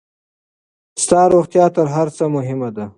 [1.03, 2.85] ستا روغتيا تر هر څۀ مهمه ده.